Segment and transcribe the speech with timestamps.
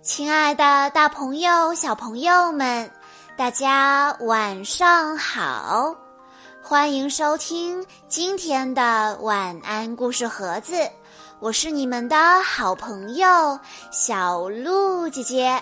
[0.00, 2.88] 亲爱的，大朋友、小朋友们，
[3.36, 5.94] 大家晚上好！
[6.62, 10.88] 欢迎收听今天的晚安故事盒子，
[11.40, 13.58] 我是你们的好朋友
[13.90, 15.60] 小鹿姐姐。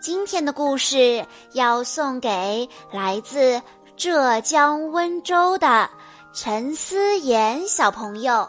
[0.00, 3.62] 今天的故事要送给来自
[3.96, 5.88] 浙江温州的
[6.34, 8.46] 陈思妍小朋友。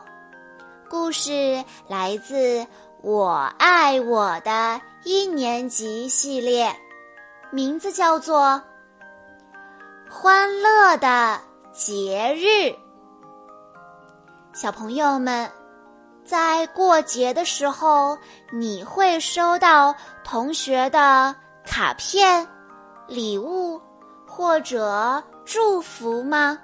[0.90, 2.66] 故事来自。
[3.06, 6.76] 我爱我的一年级系列，
[7.52, 8.60] 名字叫做
[10.12, 11.40] 《欢乐的
[11.72, 12.48] 节日》。
[14.56, 15.48] 小朋友们，
[16.24, 18.18] 在过节的时候，
[18.52, 22.48] 你会收到同学的卡片、
[23.08, 23.80] 礼物
[24.26, 26.58] 或者祝福吗？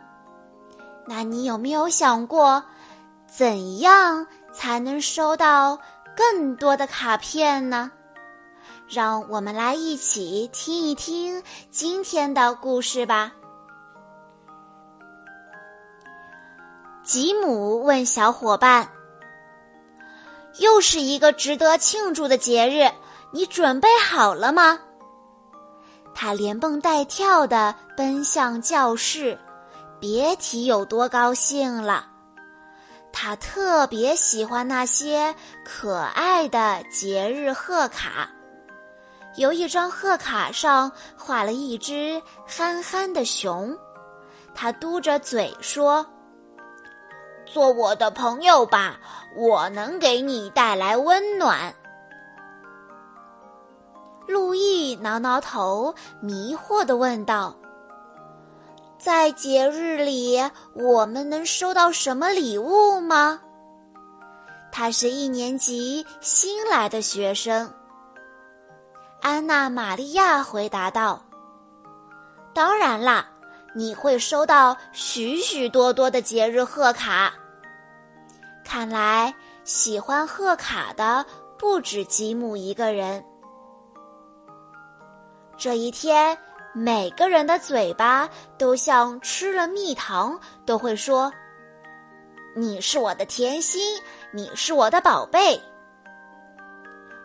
[1.05, 2.64] 那你有没有想过，
[3.28, 5.78] 怎样才能收到？
[6.15, 7.91] 更多的卡片呢，
[8.88, 13.31] 让我们来一起听一听今天的故事吧。
[17.03, 18.88] 吉姆问小伙伴
[20.59, 22.91] ：“又是一个值得庆祝的节日，
[23.31, 24.80] 你准备好了吗？”
[26.14, 29.38] 他连蹦带跳的奔向教室，
[29.99, 32.11] 别提有多高兴了。
[33.23, 38.27] 他特别喜欢那些可爱的节日贺卡，
[39.36, 43.77] 有一张贺卡上画了一只憨憨的熊，
[44.55, 46.03] 他嘟着嘴说
[47.45, 48.99] ：“做我的朋友吧，
[49.38, 51.75] 我能给你带来温暖。”
[54.27, 57.55] 路易挠挠头，迷惑地问道。
[59.03, 60.38] 在节日里，
[60.75, 63.41] 我们能收到什么礼物吗？
[64.71, 67.67] 他是一年级新来的学生。
[69.19, 71.19] 安娜·玛利亚回答道
[72.53, 73.27] ：“当然啦，
[73.73, 77.33] 你会收到许许多多的节日贺卡。
[78.64, 79.33] 看来
[79.64, 81.26] 喜欢贺卡的
[81.58, 83.26] 不止吉姆一个人。
[85.58, 86.37] 这一天。”
[86.73, 91.32] 每个人的嘴巴都像吃了蜜糖，都会说
[92.55, 94.02] ：“你是我的甜心，
[94.32, 95.61] 你是我的宝贝。”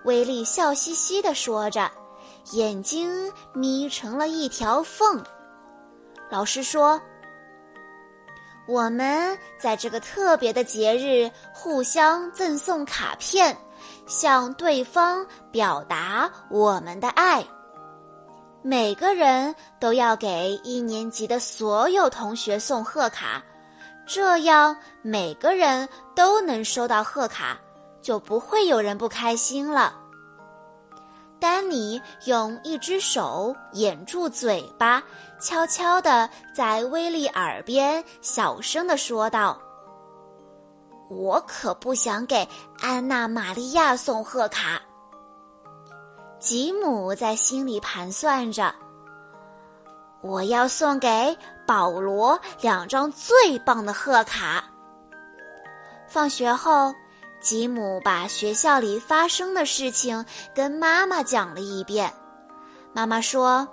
[0.05, 1.89] 威利笑嘻嘻地说着，
[2.53, 5.23] 眼睛眯成了一条缝。
[6.29, 7.01] 老师说
[8.67, 13.57] ：“我们在这个特别的节日互相赠送卡片，
[14.09, 17.45] 向对方表达我们的爱。”
[18.69, 23.41] 每个人都要给一年级的所有同学送贺卡，
[24.05, 27.57] 这样每个人都能收到贺卡，
[28.03, 29.95] 就不会有人不开心了。
[31.39, 35.01] 丹尼用一只手掩住嘴巴，
[35.41, 39.57] 悄悄地在威利耳边小声地说道
[41.09, 42.49] ：“我可不想给
[42.81, 44.83] 安娜·玛利亚送贺卡。”
[46.39, 48.75] 吉姆在心里盘算着
[50.23, 51.37] ：“我要送给
[51.67, 54.65] 保罗两张最棒的贺卡。”
[56.07, 56.95] 放学后，
[57.41, 62.13] 吉姆把学校里发生的事情跟妈妈讲了一遍。
[62.93, 63.67] 妈妈说：“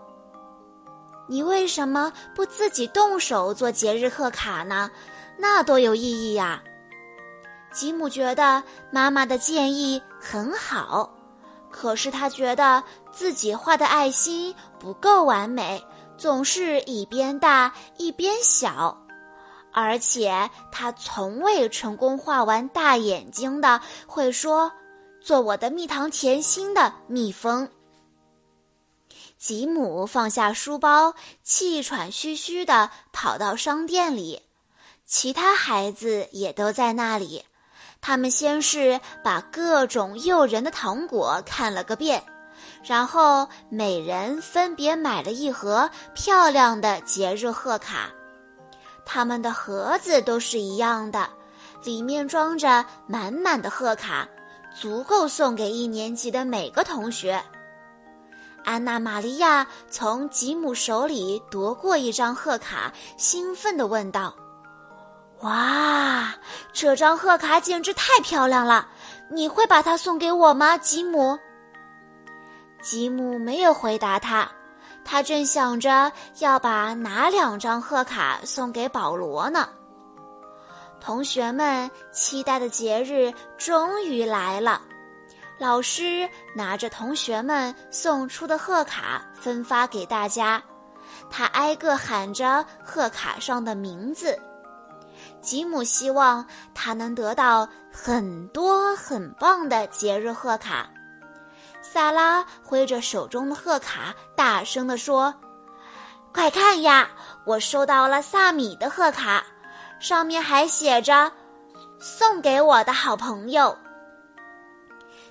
[1.28, 4.90] 你为什么不自己动手做节日贺卡呢？
[5.38, 6.64] 那多有意义呀！”
[7.72, 11.14] 吉姆觉得妈妈的建议很好。
[11.74, 15.84] 可是他觉得自己画的爱心不够完美，
[16.16, 18.96] 总是一边大一边小，
[19.72, 24.72] 而且他从未成功画完大眼睛的会说
[25.20, 27.68] “做我的蜜糖甜心”的蜜蜂。
[29.36, 34.44] 吉姆放下书包，气喘吁吁地跑到商店里，
[35.06, 37.44] 其他孩子也都在那里。
[38.06, 42.22] 他们先是把各种诱人的糖果看了个遍，
[42.84, 48.10] 然后每人分别买了一盒漂亮的节日贺卡。
[49.06, 51.30] 他们的盒子都是一样的，
[51.86, 54.28] 里面装着满满的贺卡，
[54.78, 57.42] 足够送给一年级的每个同学。
[58.66, 64.36] 安娜·玛利亚从吉姆手里夺过一张贺卡，兴奋地问道。
[65.40, 65.93] 哇，
[66.74, 68.88] 这张贺卡简直太漂亮了！
[69.30, 71.38] 你会把它送给我吗，吉姆？
[72.82, 74.50] 吉姆没有回答他，
[75.06, 79.70] 他正想着要把哪两张贺卡送给保罗呢。
[81.00, 84.82] 同学们期待的节日终于来了，
[85.60, 90.62] 老师拿着同学们送出的贺卡分发给大家，
[91.30, 94.38] 他挨个喊着贺卡上的名字。
[95.44, 96.44] 吉姆希望
[96.74, 100.90] 他能得到很多很棒的节日贺卡。
[101.82, 105.36] 萨拉挥着手中的贺卡，大声地说
[106.34, 107.10] ：“快看呀，
[107.46, 109.46] 我收到了萨米的贺卡，
[110.00, 111.30] 上面还写着
[112.00, 113.78] ‘送给我的好朋友’。”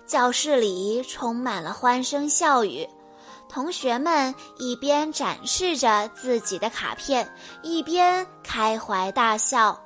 [0.07, 2.87] 教室里充满了欢声笑语，
[3.49, 7.27] 同学们一边展示着自己的卡片，
[7.63, 9.81] 一边开怀大笑。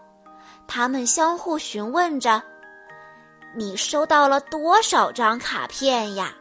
[0.69, 2.43] 他们相互询问着
[3.57, 6.33] ：“你收到了多少张卡片呀？”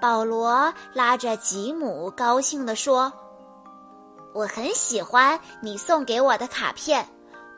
[0.00, 3.12] 保罗拉着吉姆，高兴地说
[4.32, 7.06] ：“我很喜欢你送给我的卡片，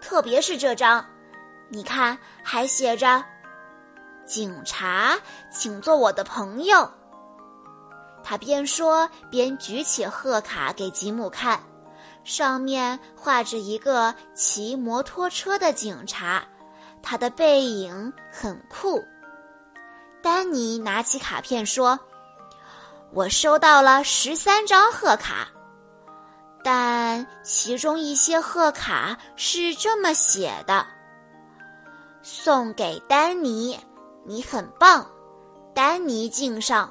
[0.00, 1.04] 特别是这张，
[1.68, 3.24] 你看，还写着。”
[4.26, 5.18] 警察，
[5.52, 6.88] 请做我的朋友。
[8.24, 11.60] 他边说边举起贺卡给吉姆看，
[12.24, 16.44] 上面画着一个骑摩托车的警察，
[17.02, 19.02] 他的背影很酷。
[20.22, 21.98] 丹尼拿起卡片说
[23.12, 25.48] ：“我收到了十三张贺卡，
[26.62, 30.86] 但其中一些贺卡是这么写的：
[32.22, 33.78] 送给丹尼。”
[34.24, 35.04] 你很棒，
[35.74, 36.88] 丹尼敬上。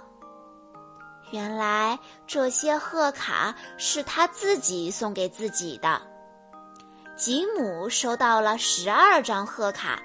[1.31, 1.97] 原来
[2.27, 6.01] 这些贺卡是他自己送给自己的。
[7.15, 10.01] 吉姆收到了十二张贺卡，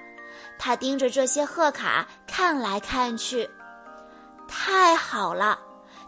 [0.57, 3.49] 他盯着这些贺卡看来看去，
[4.47, 5.59] 太好了，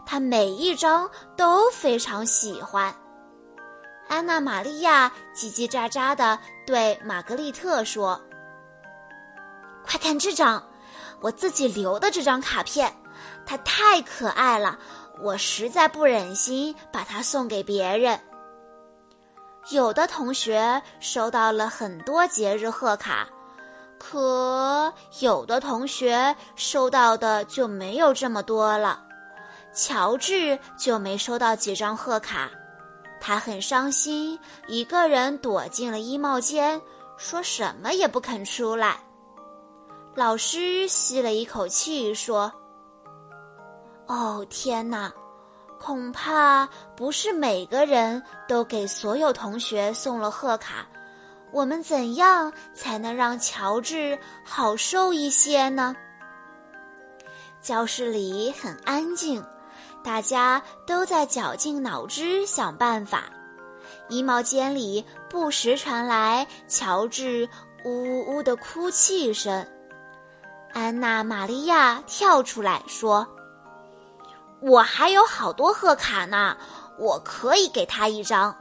[0.06, 2.94] 他每一张都非常喜欢。
[4.08, 8.20] 安娜玛利亚叽叽喳喳地对玛格丽特说
[9.86, 10.64] ：“快看这张！”
[11.22, 12.90] 我自己留的这张卡片，
[13.44, 14.78] 它太可爱了，
[15.22, 18.18] 我实在不忍心把它送给别人。
[19.70, 23.28] 有的同学收到了很多节日贺卡，
[23.98, 29.04] 可有的同学收到的就没有这么多了。
[29.72, 32.50] 乔治就没收到几张贺卡，
[33.20, 34.36] 他很伤心，
[34.66, 36.80] 一个人躲进了衣帽间，
[37.16, 38.98] 说什么也不肯出来。
[40.16, 42.52] 老师吸了一口气说
[44.10, 45.08] ：“哦，天哪，
[45.78, 50.84] 恐怕不是每个人都给所有同学送了贺卡。
[51.52, 55.94] 我们怎样才能让乔治好受一些呢？”
[57.62, 59.40] 教室里很安静，
[60.02, 63.26] 大家都在绞尽脑汁想办法。
[64.08, 67.48] 衣帽间里不时传来乔治
[67.84, 69.64] 呜呜呜的哭泣声。
[70.72, 73.24] 安娜·玛利亚跳出来说
[74.62, 76.56] ：“我还有好多贺卡呢，
[76.98, 78.56] 我可以给他一张。”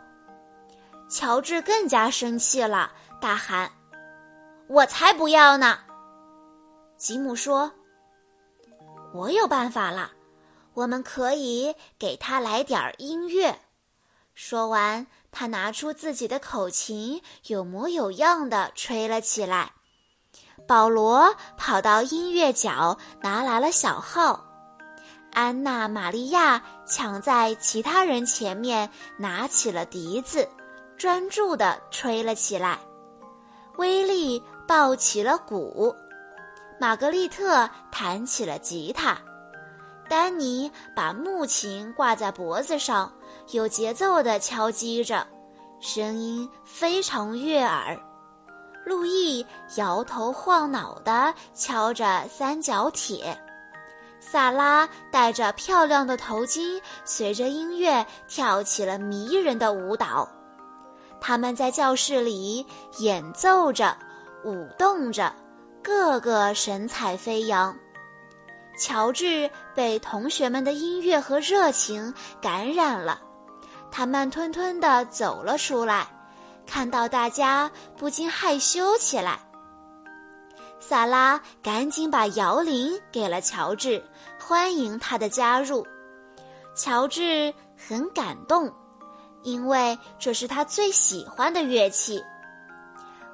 [1.10, 3.72] 乔治更加生气了，大喊
[4.70, 5.80] ：“我才不要呢！”
[6.96, 7.72] 吉姆说
[9.14, 10.12] ：“我有办法了，
[10.74, 13.60] 我们可以给他来点音乐。”
[14.36, 19.74] 说完，他拿出自己的口琴，有模有样的吹了起来。
[20.68, 24.46] 保罗跑到音乐角拿来了小号，
[25.32, 30.48] 安娜·玛利亚抢在其他人前面拿起了笛子，
[30.98, 32.80] 专注地吹了起来。
[33.78, 35.96] 威利抱起了鼓，
[36.80, 39.18] 玛格丽特弹起了吉他，
[40.10, 43.12] 丹尼把木琴挂在脖子上，
[43.52, 45.26] 有节奏地敲击着，
[45.80, 47.98] 声音非常悦耳。
[48.86, 49.46] 路易
[49.76, 53.40] 摇头晃脑地敲着三角铁，
[54.20, 60.30] 萨拉戴着漂亮的头巾，随着音乐跳起了迷人的舞蹈。
[61.22, 62.66] 他们在教室里
[63.00, 63.98] 演奏着，
[64.44, 65.34] 舞动着，
[65.82, 67.76] 个个神采飞扬。
[68.78, 73.20] 乔治被同学们的音乐和热情感染了，
[73.92, 76.08] 他慢吞吞地走了出来。
[76.66, 79.40] 看到大家，不禁害羞起来。
[80.90, 84.04] 萨拉赶紧把摇铃给了乔治，
[84.40, 85.86] 欢迎他的加入。
[86.76, 88.74] 乔治很感动，
[89.44, 92.20] 因为这是他最喜欢的乐器。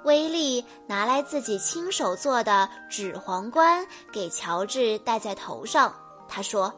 [0.03, 5.95] 威利拿来自己亲手做的纸皇冠给乔治戴在头上，
[6.27, 6.73] 他说：“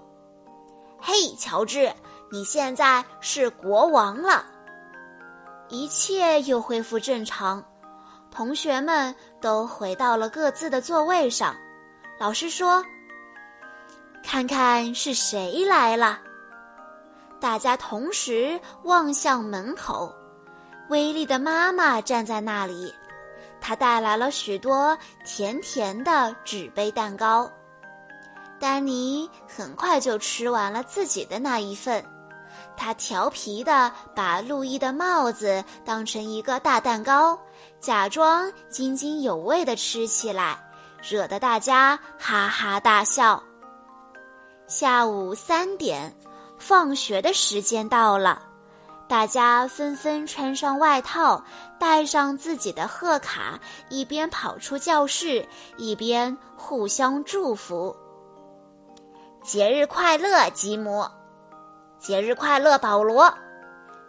[1.01, 1.91] 嘿，乔治，
[2.31, 4.45] 你现在是国王了。”
[5.69, 7.65] 一切又恢复正常，
[8.31, 11.55] 同学们都回到了各自的座位上。
[12.19, 12.83] 老师说
[14.23, 16.19] ：“看看是谁来了。
[17.39, 20.13] 大家同时望向门口，
[20.89, 22.93] 威利的妈妈站在那里，
[23.61, 27.49] 她带来了许多甜甜的纸杯蛋糕。
[28.59, 32.03] 丹尼很快就吃完了自己的那一份，
[32.77, 37.37] 他调皮的把路易的帽子当成一个大蛋糕，
[37.79, 40.57] 假装津津有味的吃起来，
[41.01, 43.41] 惹得大家哈哈大笑。
[44.67, 46.15] 下午三点，
[46.57, 48.43] 放学的时间到了，
[49.07, 51.43] 大家纷纷穿上外套，
[51.79, 57.95] 带上自己的贺卡，一边跑出教室，一边互相祝福。
[59.41, 61.05] 节日快乐，吉姆！
[61.99, 63.33] 节日快乐，保罗！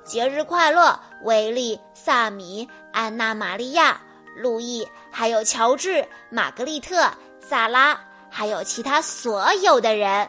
[0.05, 4.01] 节日快乐，威利、萨米、安娜、玛利亚、
[4.37, 7.99] 路易，还有乔治、玛格丽特、萨拉，
[8.31, 10.29] 还有其他所有的人，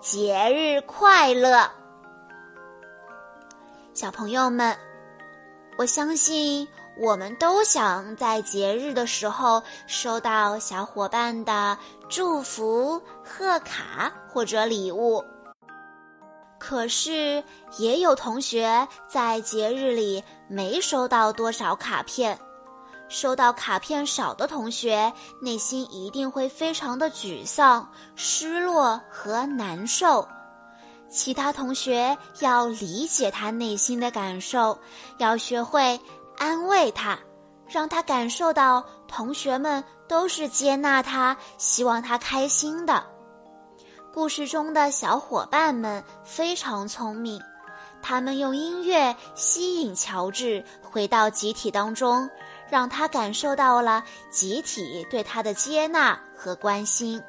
[0.00, 1.70] 节日快乐！
[3.92, 4.76] 小朋友们，
[5.76, 6.66] 我相信。
[6.96, 11.78] 我们都想在节日的时候收到小伙伴的
[12.10, 15.24] 祝福、贺卡或者礼物。
[16.60, 17.42] 可是，
[17.78, 22.38] 也有同学在节日里没收到多少卡片。
[23.08, 30.28] 收到卡片少的同学，内心一定会非常的沮丧、失落和难受。
[31.08, 34.78] 其他同学要理解他内心的感受，
[35.18, 35.98] 要学会。
[36.38, 37.18] 安慰他，
[37.68, 43.04] 让他感受到同学们都是接纳他、希望他开心的。
[44.12, 47.40] 故事中的小伙伴们非常聪明，
[48.02, 52.28] 他们用音乐吸引乔治回到集体当中，
[52.68, 57.22] 让他感受到了集体对他的接纳和关心。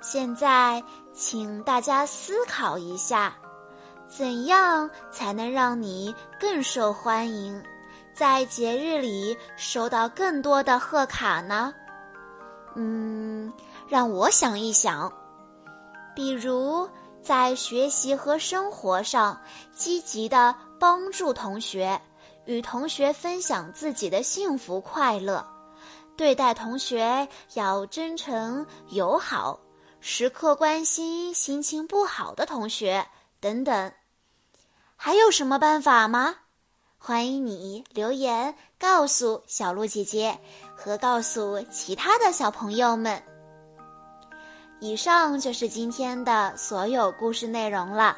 [0.00, 0.80] 现在，
[1.12, 3.34] 请大家思考一下，
[4.06, 7.60] 怎样才能让你更受欢迎？
[8.14, 11.74] 在节日里收到更多的贺卡呢？
[12.76, 13.52] 嗯，
[13.88, 15.12] 让我想一想。
[16.16, 16.88] 比如
[17.22, 19.38] 在学习和生活上
[19.74, 22.00] 积极的帮助同学，
[22.46, 25.46] 与同学分享自己的幸福快乐，
[26.16, 29.60] 对待同学要真诚友好，
[30.00, 33.06] 时刻关心心情不好的同学
[33.38, 33.92] 等等。
[34.96, 36.34] 还有什么办法吗？
[36.96, 40.40] 欢迎你留言告诉小鹿姐姐，
[40.74, 43.22] 和告诉其他的小朋友们。
[44.86, 48.16] 以上就是今天的所有故事内容了。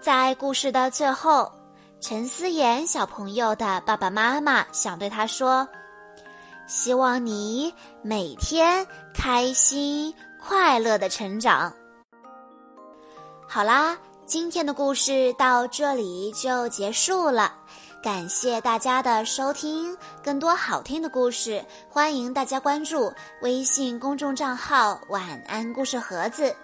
[0.00, 1.52] 在故事的最后，
[2.00, 5.68] 陈思妍小朋友的爸爸妈妈想对他说
[6.66, 11.70] ：“希望你每天开心快乐的成长。”
[13.46, 13.98] 好啦。
[14.26, 17.52] 今天的故事到这里就结束了，
[18.02, 19.94] 感谢大家的收听。
[20.24, 26.54] 更多好听的故事，欢迎大家关注微信公众账号“晚安故事盒子”。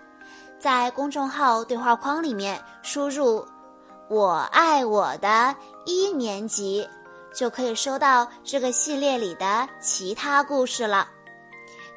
[0.58, 3.46] 在公众号对话框里面输入
[4.08, 6.88] “我爱我的一年级”，
[7.36, 11.06] 就可以收到这个系列里的其他故事了。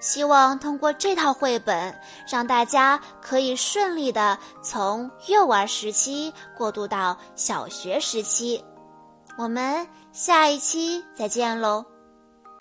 [0.01, 1.97] 希望通过这套绘本，
[2.29, 8.61] 让大家可以顺利的从幼儿时期过渡到小学时期。
[9.39, 11.85] 我们下一期再见喽！